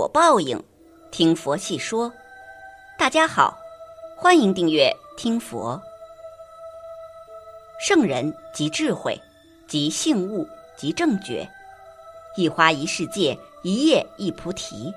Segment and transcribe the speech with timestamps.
[0.00, 0.58] 果报应，
[1.10, 2.10] 听佛细说。
[2.98, 3.54] 大家好，
[4.16, 5.78] 欢迎订阅听佛。
[7.78, 9.20] 圣人即智慧，
[9.68, 11.46] 即性悟，即正觉。
[12.34, 14.90] 一花一世界，一叶一菩提。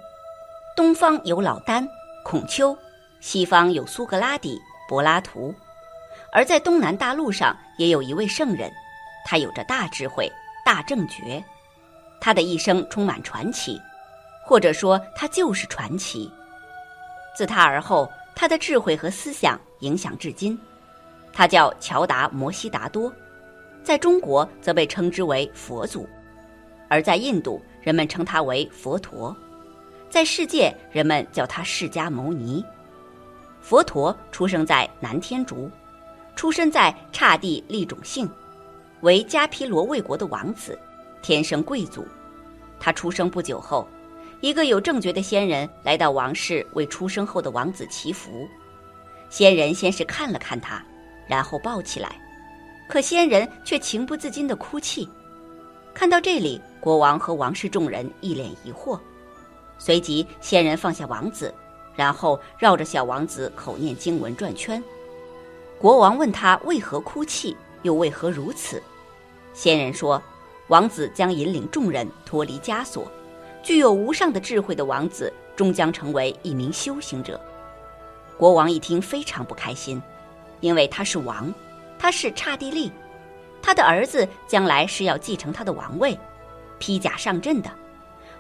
[0.74, 1.86] 东方有老聃、
[2.24, 2.74] 孔丘，
[3.20, 5.54] 西方有苏格拉底、柏拉图，
[6.32, 8.72] 而在东南大陆上也有一位圣人，
[9.26, 10.32] 他有着大智慧、
[10.66, 11.44] 大正觉。
[12.22, 13.78] 他的一生充满传奇，
[14.44, 16.32] 或者说他就是传奇。
[17.36, 20.60] 自他而后，他的智慧和思想影响至今。
[21.32, 23.12] 他叫乔达摩悉达多，
[23.84, 26.08] 在中国则被称之为佛祖，
[26.88, 29.36] 而在印度人们称他为佛陀，
[30.12, 32.64] 在世界人们叫他释迦牟尼。
[33.62, 35.72] 佛陀出生在南天竺，
[36.36, 38.30] 出生在刹帝利种姓，
[39.02, 40.78] 为迦毗罗卫国的王子。
[41.24, 42.06] 天生贵族，
[42.80, 43.88] 他出生不久后，
[44.44, 48.46] 一个有正觉的仙人来到王室为出生后的王子祈福。
[49.30, 50.84] 仙人先是看了看他，
[51.26, 52.20] 然后抱起来，
[52.90, 55.08] 可仙人却情不自禁地哭泣。
[55.94, 59.00] 看到这里，国王和王室众人一脸疑惑。
[59.78, 61.56] 随即，仙人放下王子，
[61.96, 64.84] 然后绕着小王子口念经文转圈。
[65.80, 68.84] 国王问他为何哭泣，又为何如此？
[69.54, 70.22] 仙人说。
[70.68, 73.10] 王子将引领众人脱离枷锁，
[73.64, 77.40] 具有无上的智慧的王子终将成为一名修行者。
[78.38, 80.02] 国王一听非常不开心，
[80.60, 81.52] 因为他是王，
[81.98, 82.92] 他是刹帝利，
[83.62, 86.18] 他的儿子将来是要继承他的王位，
[86.78, 87.72] 披甲上阵的，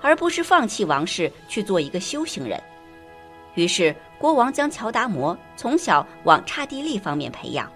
[0.02, 2.62] 而不是放弃王室去做一个修行人。
[3.56, 7.72] 于是国王将乔达摩从小往刹帝利方面培养，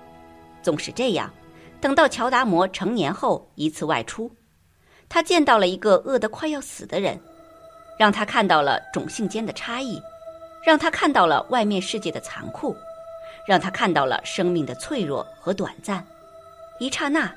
[0.62, 1.31] 纵使这样。
[1.80, 4.30] 等到乔达摩成年后，一次外出，
[5.08, 7.22] 他见到了一个饿得快要死的人，
[7.98, 10.02] 让他看到了种姓间的差异，
[10.62, 12.78] 让他看到了外面世界的残酷，
[13.46, 16.06] 让他看到了生命的脆弱和短暂。
[16.80, 17.34] 一刹那，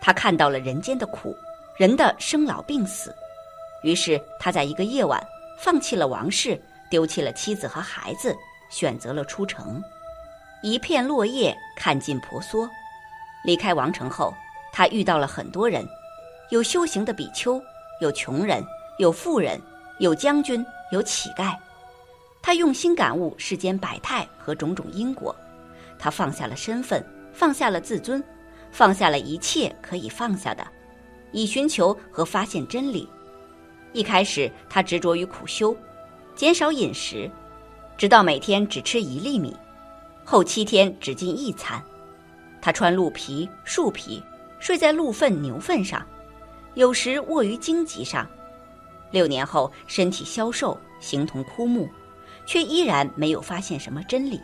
[0.00, 1.36] 他看到了人间的苦，
[1.76, 3.14] 人的生老病死。
[3.82, 5.24] 于是他在一个夜晚，
[5.58, 6.60] 放弃了王室，
[6.90, 8.36] 丢弃了妻子和孩子，
[8.68, 9.82] 选择了出城。
[10.62, 12.68] 一片落叶，看尽婆娑。
[13.44, 14.34] 离开王城后，
[14.72, 15.86] 他遇到了很多人，
[16.50, 17.62] 有修行的比丘，
[18.00, 18.62] 有穷人，
[18.98, 19.58] 有富人，
[20.00, 21.54] 有将军，有乞丐。
[22.40, 25.36] 他用心感悟世间百态和种种因果，
[25.98, 28.24] 他放下了身份，放下了自尊，
[28.72, 30.66] 放下了一切可以放下的，
[31.32, 33.06] 以寻求和发现真理。
[33.92, 35.76] 一开始，他执着于苦修，
[36.34, 37.30] 减少饮食，
[37.98, 39.54] 直到每天只吃一粒米，
[40.24, 41.78] 后七天只进一餐。
[42.62, 44.22] 他穿鹿皮、树皮，
[44.60, 46.02] 睡在鹿粪、牛粪上，
[46.72, 48.26] 有时卧于荆棘上。
[49.10, 51.88] 六年后，身体消瘦，形同枯木，
[52.46, 54.40] 却依然没有发现什么真理。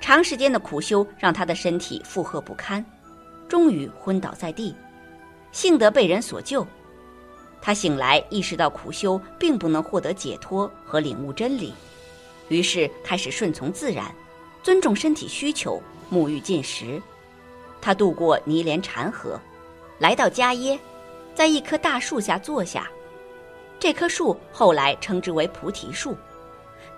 [0.00, 2.84] 长时间的苦修让他的身体负荷不堪，
[3.48, 4.74] 终于昏倒在地。
[5.50, 6.66] 幸得被人所救，
[7.60, 11.72] 他醒来意识到苦修并不能获得解脱和领悟真理，
[12.48, 14.14] 于是开始顺从自然，
[14.62, 17.00] 尊重身体需求，沐浴进食。
[17.80, 19.40] 他渡过尼连禅河，
[19.98, 20.78] 来到迦耶，
[21.34, 22.88] 在一棵大树下坐下。
[23.78, 26.16] 这棵树后来称之为菩提树。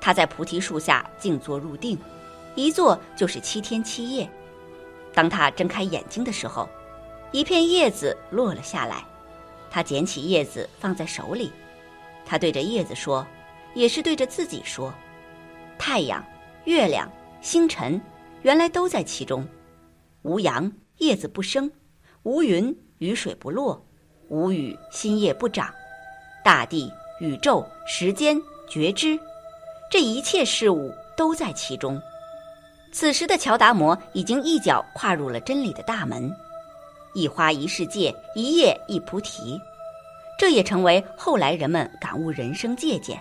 [0.00, 1.98] 他在菩提树下静坐入定，
[2.54, 4.28] 一坐就是七天七夜。
[5.12, 6.68] 当他睁开眼睛的时候，
[7.32, 9.04] 一片叶子落了下来。
[9.70, 11.52] 他捡起叶子放在手里，
[12.24, 13.26] 他对着叶子说，
[13.74, 14.92] 也是对着自己说
[15.78, 16.24] ：“太阳、
[16.64, 17.08] 月亮、
[17.41, 18.00] 星辰，
[18.42, 19.47] 原来都在其中。”
[20.22, 21.70] 无阳，叶子不生；
[22.24, 23.80] 无云，雨水不落；
[24.28, 25.72] 无雨，新叶不长。
[26.44, 29.18] 大地、宇宙、时间、觉知，
[29.90, 32.00] 这一切事物都在其中。
[32.92, 36.34] 此时的乔达摩已经一脚跨入了真理的大门。
[37.12, 39.60] 一花一世界，一叶一菩提，
[40.38, 43.18] 这也成为后来人们感悟人生借鉴。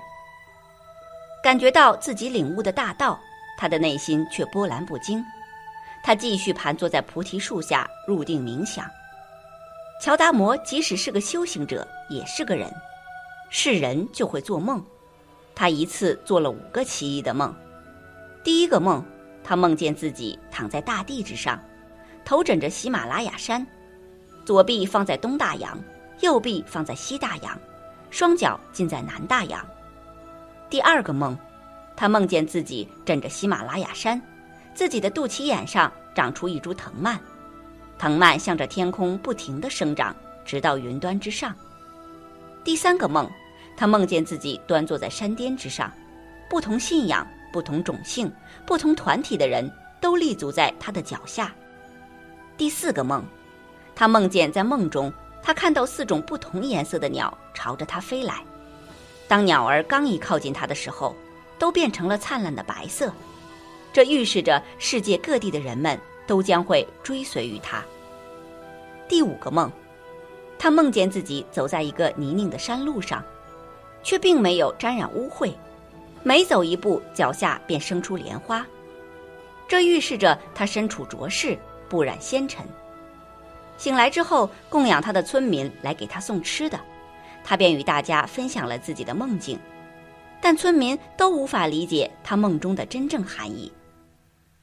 [1.44, 3.20] 感觉到自己领悟的大道，
[3.58, 5.24] 他的内心却波澜不惊。
[6.04, 8.86] 他继续盘坐在菩提树下入定冥想。
[10.02, 12.72] 乔达摩即使是个修行者，也是个人，
[13.50, 14.84] 是人就会做梦。
[15.56, 17.54] 他一次做了五个奇异的梦。
[18.44, 19.04] 第一个梦，
[19.44, 21.60] 他梦见自己躺在大地之上，
[22.24, 23.66] 头枕着喜马拉雅山，
[24.46, 25.78] 左臂放在东大洋，
[26.22, 27.60] 右臂放在西大洋，
[28.10, 29.66] 双脚浸在南大洋。
[30.70, 31.38] 第二个梦，
[31.96, 34.22] 他梦见自己枕着喜马拉雅山。
[34.74, 37.20] 自己的肚脐眼上长出一株藤蔓，
[37.98, 40.16] 藤蔓向着天空不停地生长，
[40.46, 41.54] 直到云端之上。
[42.70, 43.28] 第三个梦，
[43.76, 45.92] 他梦见自己端坐在山巅之上，
[46.48, 48.32] 不同信仰、不同种姓、
[48.64, 49.68] 不同团体的人
[50.00, 51.52] 都立足在他的脚下。
[52.58, 53.26] 第四个梦，
[53.96, 55.12] 他梦见在梦中，
[55.42, 58.36] 他看到四种不同颜色的鸟朝着他飞来。
[59.28, 61.16] 当鸟儿刚一靠近他的时候，
[61.58, 63.12] 都变成了灿烂的白色。
[63.92, 67.84] 这预示着世界各地的人们都将会追随于他。
[69.08, 69.72] 第五个梦，
[70.60, 73.24] 他梦见自己走在一个泥泞的山路上，
[74.04, 75.52] 却并没有沾染污秽，
[76.22, 78.64] 每走一步，脚下便生出莲花。
[79.68, 81.58] 这预示着他身处浊世。
[81.90, 82.64] 不染纤尘。
[83.76, 86.80] 醒来之后，供养他的村民来给他送吃的，
[87.44, 89.58] 他便与大家分享了自己的梦境，
[90.40, 93.74] 但村民都无法理解他梦中的真正含义。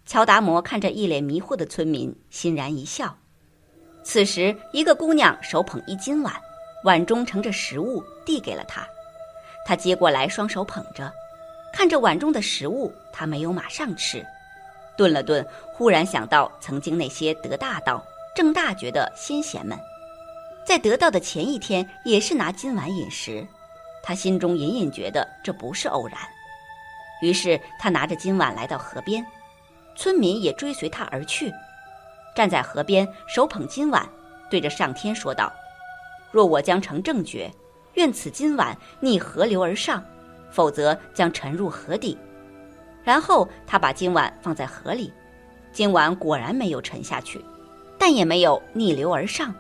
[0.04, 3.19] 乔达摩看着一脸迷惑的村民，欣然一笑。
[4.06, 6.32] 此时，一个姑娘手捧一金碗，
[6.85, 8.87] 碗中盛着食物，递给了他。
[9.64, 11.12] 他接过来，双手捧着，
[11.73, 14.25] 看着碗中的食物，他没有马上吃。
[14.97, 18.00] 顿了顿，忽然想到曾经那些得大道、
[18.32, 19.76] 正大觉的先贤们，
[20.64, 23.44] 在得道的前一天也是拿金碗饮食，
[24.05, 26.17] 他心中隐隐觉得这不是偶然。
[27.23, 29.26] 于是他拿着金碗来到河边，
[29.97, 31.53] 村民也追随他而去，
[32.36, 34.06] 站在河边，手捧金碗，
[34.50, 35.50] 对着上天说道
[36.30, 37.50] ：“若我将成正觉，
[37.94, 40.04] 愿此金碗逆河流而上，
[40.50, 42.16] 否则将沉入河底。”
[43.02, 45.10] 然后他把金碗放在河里，
[45.72, 47.42] 金碗果然没有沉下去，
[47.98, 49.54] 但也没有逆流而上。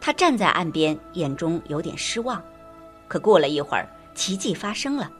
[0.00, 2.40] 他站在岸边，眼中有点失望。
[3.08, 5.10] 可过了一会儿，奇迹发生了，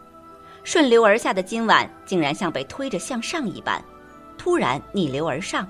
[0.62, 3.82] 顺流而下的金碗竟然像被推着向上一般，
[4.38, 5.66] 突然逆流而上。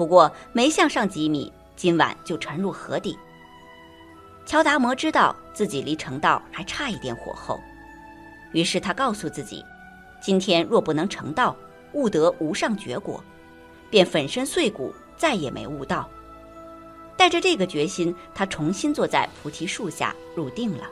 [0.00, 3.18] 不过没向上几米，今晚就沉入河底。
[4.46, 7.60] 乔达摩知道自己离成道还差一点火候，
[8.52, 9.62] 于是他告诉自己。
[10.18, 11.54] 今天若不能成道，
[11.92, 13.22] 悟得无上觉果，
[13.90, 16.08] 便粉身碎骨，再也没悟道。
[17.14, 20.84] 带着这个决心，他重新坐在菩提树下入定了。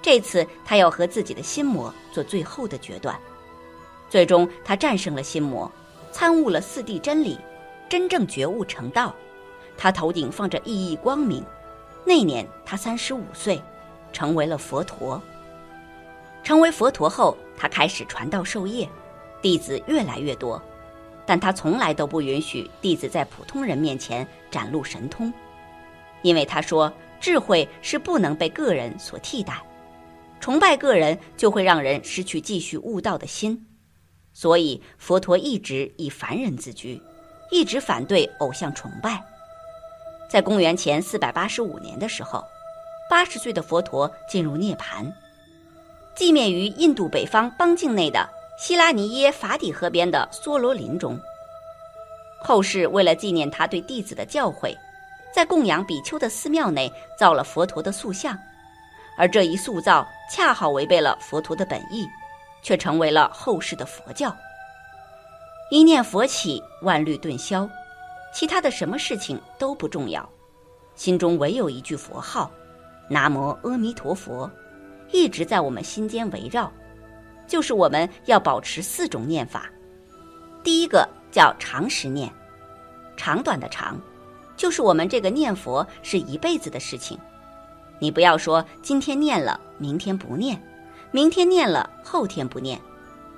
[0.00, 3.18] 这次他要和自己的心魔做最后的决断。
[4.08, 5.68] 最终，他战胜了心魔，
[6.12, 7.36] 参悟了四谛真理，
[7.88, 9.14] 真正觉悟成道。
[9.76, 11.44] 他头顶放着熠熠光明。
[12.04, 13.60] 那年他三十五岁，
[14.12, 15.20] 成为了佛陀。
[16.44, 18.88] 成为佛陀后，他开始传道授业，
[19.42, 20.62] 弟子越来越多，
[21.26, 25.32] 但他从来都不允许弟子在普通人面前展露神通，
[26.22, 29.60] 因为他说智慧是不能被个人所替代，
[30.38, 33.66] 崇拜个人就会让人失去继续悟道的心，
[34.32, 37.02] 所以佛陀一直以凡人自居，
[37.50, 39.22] 一直反对偶像崇拜。
[40.28, 42.44] 在公元前四百八十五年的时候，
[43.08, 45.10] 八十岁的佛陀进入涅槃。
[46.16, 48.28] 寂灭于印度北方邦境内的
[48.58, 51.18] 希拉尼耶法底河边的梭罗林中。
[52.40, 54.76] 后世为了纪念他对弟子的教诲，
[55.34, 58.38] 在供养比丘的寺庙内造了佛陀的塑像，
[59.16, 62.06] 而这一塑造恰好违背了佛陀的本意，
[62.62, 64.34] 却成为了后世的佛教。
[65.68, 67.68] 一念佛起，万虑顿消，
[68.32, 70.28] 其他的什么事情都不重要，
[70.94, 72.50] 心中唯有一句佛号：
[73.08, 74.50] 南无阿弥陀佛。
[75.12, 76.72] 一直在我们心间围绕，
[77.46, 79.70] 就是我们要保持四种念法。
[80.62, 82.32] 第一个叫长时念，
[83.16, 84.00] 长短的长，
[84.56, 87.18] 就是我们这个念佛是一辈子的事情。
[88.00, 90.60] 你不要说今天念了，明天不念，
[91.12, 92.80] 明天念了，后天不念，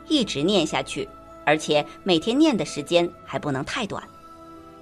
[0.08, 1.06] 一直念下去，
[1.48, 4.02] 而且每天念的时间还不能太短。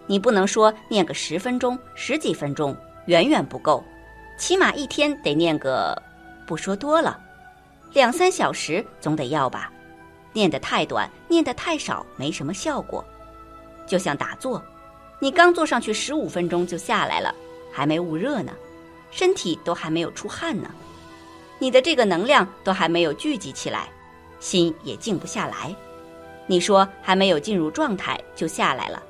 [0.08, 3.84] 你不能说念个十分钟、十几分钟，远远不够，
[4.36, 5.96] 起码一天得念个。
[6.44, 7.20] 不说多了，
[7.92, 9.70] 两三小时总得要吧？
[10.32, 13.04] 念得太短，念得太少，没什么效果。
[13.86, 14.60] 就像打坐，
[15.20, 17.32] 你刚坐上去十五分钟就下来了，
[17.72, 18.52] 还没捂热呢，
[19.12, 20.68] 身体都还没有出汗呢，
[21.60, 23.88] 你的这个能量都还没有聚集起来，
[24.40, 25.72] 心也静不下来。
[26.46, 29.02] 你说还没有进入状态就下来了，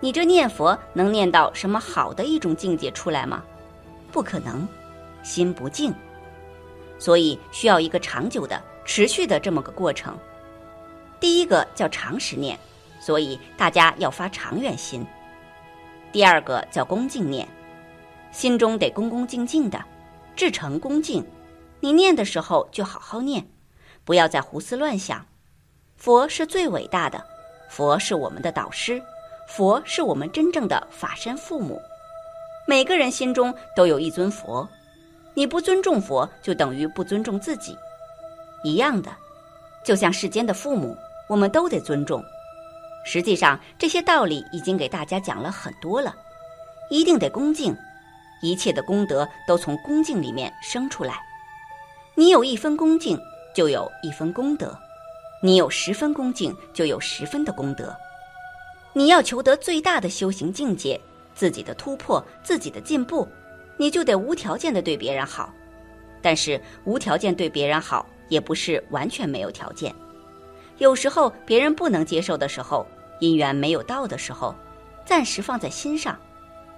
[0.00, 3.42] 你这念佛能念到什么好的一种境界出来吗？
[4.12, 4.66] 不可能，
[5.22, 5.92] 心不静。
[6.98, 10.16] 所以需要一个长久的、持续的这么个过程。
[11.20, 12.58] 第一个叫长时念，
[13.00, 15.04] 所以大家要发长远心。
[16.12, 17.46] 第二个叫恭敬念，
[18.30, 19.84] 心中得恭恭敬敬的，
[20.34, 21.24] 至诚恭敬。
[21.80, 23.46] 你念的时候就好好念，
[24.04, 25.26] 不要再胡思乱想。
[25.98, 27.20] 佛是最伟大的，
[27.68, 29.02] 佛是我们的导师，
[29.48, 31.82] 佛是我们真正的法身父母。
[32.68, 34.66] 每个人心中都有一尊佛。
[35.34, 37.76] 你不尊重佛，就等于不尊重自己。
[38.62, 39.10] 一样的，
[39.84, 40.96] 就像世间的父母，
[41.28, 42.22] 我们都得尊重。
[43.04, 46.14] 实际上，这些道理已经给大家讲了很多了。
[46.90, 47.76] 一定得恭敬，
[48.40, 51.20] 一切的功德都从恭敬里面生出来。
[52.14, 53.18] 你有一分恭敬，
[53.52, 54.68] 就有一分功德；
[55.40, 57.94] 你有十分恭敬，就有十分的功德。
[58.92, 61.00] 你要求得最大的修行境界，
[61.34, 63.28] 自己的突破，自己的进步，
[63.76, 65.52] 你就得无条件的对别人好。
[66.20, 69.94] 但是无条件对别人好，也不是完全没有条件。
[70.78, 72.84] 有时候别人不能接受的时候，
[73.20, 74.52] 因缘没有到的时候，
[75.04, 76.18] 暂时放在心上，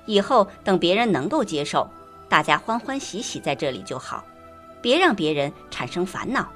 [0.05, 1.89] 以后等别人能够接受，
[2.29, 4.23] 大家欢欢喜喜在这里就好，
[4.83, 6.47] 别让别人产生烦恼。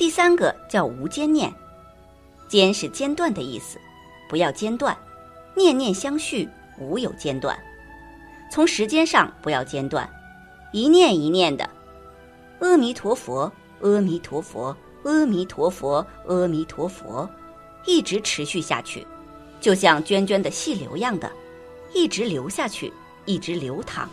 [0.00, 1.54] 第三个叫无间念，
[2.48, 3.78] 间是间断的意思。
[4.30, 4.96] 不要间断，
[5.54, 7.54] 念念相续，无有间断。
[8.50, 10.08] 从时间上不要间断，
[10.72, 11.68] 一念一念的，
[12.60, 13.52] 阿弥陀佛，
[13.82, 17.28] 阿弥陀佛，阿弥陀佛，阿弥陀佛，
[17.84, 19.06] 一直持续下去，
[19.60, 21.30] 就像涓涓的细流样的，
[21.92, 22.90] 一直流下去，
[23.26, 24.08] 一直流淌，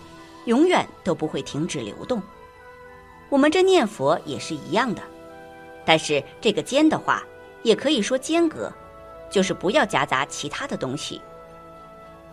[0.47, 2.21] 永远都不会停止流动。
[3.29, 5.01] 我们这念佛也是一样的，
[5.87, 7.23] 但是这个间的话，
[7.63, 8.69] 也可以说间隔。
[9.29, 11.21] 就是不要夹杂其他的东西。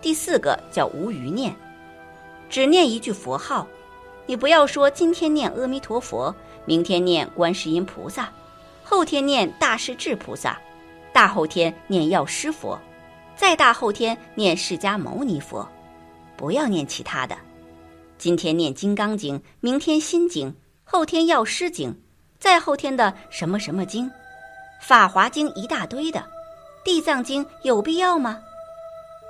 [0.00, 1.52] 第四个叫无余念，
[2.48, 3.66] 只念一句佛号，
[4.26, 6.32] 你不要说今天念阿弥陀佛，
[6.64, 8.32] 明天念观世音菩萨，
[8.84, 10.56] 后天念大势至菩萨，
[11.12, 12.78] 大后天念药师佛，
[13.34, 15.68] 再大后天念释迦牟尼佛，
[16.36, 17.36] 不要念其他的。
[18.18, 21.92] 今天念金刚经，明天心经，后天药师经，
[22.44, 24.10] 再后天的什么什么经，
[24.78, 26.22] 法华经一大堆的。
[26.84, 28.38] 地藏经有必要吗？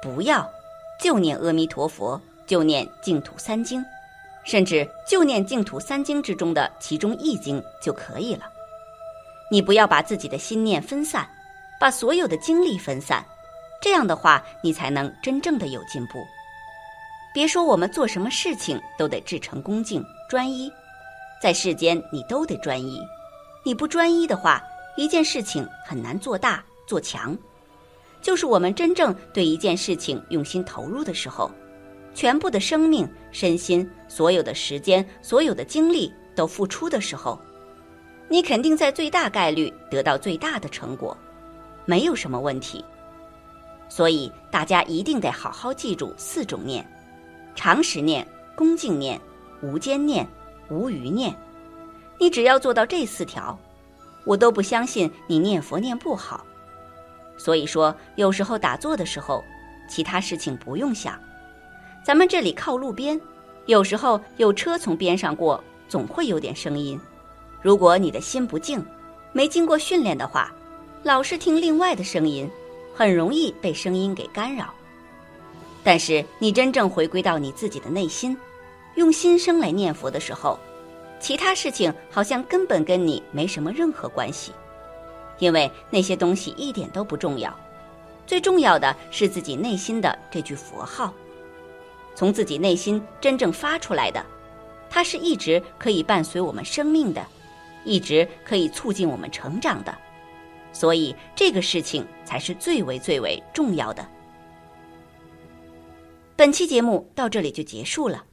[0.03, 0.51] 不要，
[0.99, 3.87] 就念阿弥陀佛，就念净土三经，
[4.43, 8.47] 甚至就念净土三经之中的其中一经就可以了。
[9.49, 11.25] 你不要把自己的心念分散，
[11.79, 13.25] 把所有的精力分散，
[13.81, 16.27] 这样的话，你才能真正的有进步。
[17.33, 20.69] 别说我们做什么事情都得至诚恭敬专一，
[21.45, 22.99] 在世间你都得专一，
[23.65, 24.63] 你不专一的话，
[24.97, 26.65] 一件事情很难做大。
[26.87, 27.37] 做强，
[28.23, 31.51] 就是我们真正对一件事情用心投入的时候，
[32.15, 37.39] 全部的生命、身心、所有的时间、所有的精力都付出的时候，
[38.27, 41.15] 你肯定在最大概率得到最大的成果，
[41.85, 42.83] 没有什么问题。
[43.91, 46.83] 所以大家一定得好好记住四种念：
[47.55, 49.21] 常识念、恭敬念、
[49.63, 50.27] 无间念、
[50.71, 51.35] 无余念。
[52.19, 53.59] 你只要做到这四条，
[54.25, 56.45] 我都不相信你念佛念不好。
[57.37, 59.43] 所以说，有时候打坐的时候，
[59.89, 61.19] 其他事情不用想。
[62.05, 63.21] 咱们这里靠路边，
[63.67, 66.99] 有时候有车从边上过，总会有点声音。
[67.61, 68.85] 如果你的心不静，
[69.33, 70.53] 没经过训练的话，
[71.03, 72.49] 老是听另外的声音，
[72.95, 74.73] 很容易被声音给干扰。
[75.83, 78.37] 但是你真正回归到你自己的内心，
[78.97, 80.59] 用心声来念佛的时候，
[81.21, 84.53] 其他事情好像根本跟你没什么任何关系。
[85.39, 87.53] 因为那些东西一点都不重要，
[88.25, 91.13] 最重要的是自己内心的这句佛号，
[92.15, 94.25] 从自己内心真正发出来的，
[94.89, 97.21] 它是一直可以伴随我们生命的，
[97.85, 99.93] 一直可以促进我们成长的，
[100.73, 104.07] 所以这个事情才是最为最为重要的。
[106.37, 108.25] 本期节目到这里就结束了，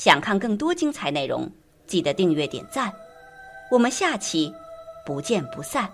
[0.00, 1.46] 想看更多精彩内容，
[1.86, 2.90] 记得订阅点赞，
[3.70, 4.50] 我们下期
[5.04, 5.92] 不见不散。